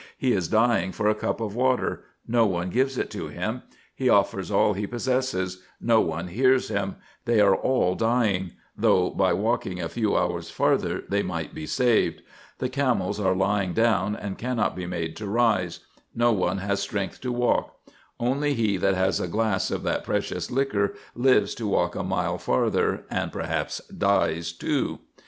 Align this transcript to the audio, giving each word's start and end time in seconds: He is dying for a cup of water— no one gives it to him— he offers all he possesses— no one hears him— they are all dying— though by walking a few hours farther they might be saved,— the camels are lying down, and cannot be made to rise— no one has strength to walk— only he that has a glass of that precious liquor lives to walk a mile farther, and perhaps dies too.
He 0.17 0.31
is 0.33 0.47
dying 0.47 0.91
for 0.91 1.07
a 1.07 1.13
cup 1.13 1.39
of 1.39 1.55
water— 1.55 2.03
no 2.27 2.47
one 2.47 2.71
gives 2.71 2.97
it 2.97 3.11
to 3.11 3.27
him— 3.27 3.61
he 3.95 4.09
offers 4.09 4.49
all 4.49 4.73
he 4.73 4.87
possesses— 4.87 5.61
no 5.93 6.01
one 6.01 6.29
hears 6.29 6.69
him— 6.69 6.95
they 7.25 7.39
are 7.39 7.55
all 7.55 7.93
dying— 7.93 8.53
though 8.85 9.11
by 9.11 9.31
walking 9.33 9.79
a 9.79 9.87
few 9.87 10.17
hours 10.17 10.49
farther 10.49 11.03
they 11.07 11.21
might 11.21 11.53
be 11.53 11.67
saved,— 11.67 12.23
the 12.57 12.67
camels 12.67 13.19
are 13.19 13.35
lying 13.35 13.73
down, 13.73 14.15
and 14.15 14.39
cannot 14.39 14.75
be 14.75 14.87
made 14.87 15.15
to 15.17 15.27
rise— 15.27 15.81
no 16.25 16.31
one 16.31 16.57
has 16.57 16.79
strength 16.79 17.21
to 17.21 17.31
walk— 17.31 17.77
only 18.29 18.55
he 18.55 18.77
that 18.77 18.95
has 18.95 19.19
a 19.19 19.27
glass 19.27 19.69
of 19.69 19.83
that 19.83 20.03
precious 20.03 20.49
liquor 20.49 20.95
lives 21.13 21.53
to 21.53 21.67
walk 21.67 21.93
a 21.93 22.01
mile 22.01 22.39
farther, 22.39 23.03
and 23.11 23.31
perhaps 23.31 23.77
dies 23.89 24.51
too. 24.51 24.97